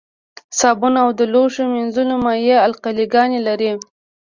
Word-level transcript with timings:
صابون 0.59 0.93
او 1.03 1.09
د 1.19 1.21
لوښو 1.33 1.63
مینځلو 1.73 2.15
مایع 2.25 2.57
القلي 2.67 3.05
ګانې 3.13 3.39
لري. 3.47 3.71